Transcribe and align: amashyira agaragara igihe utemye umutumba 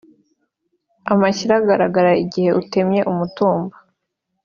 amashyira 1.13 1.53
agaragara 1.61 2.11
igihe 2.23 2.49
utemye 2.61 3.01
umutumba 3.11 3.75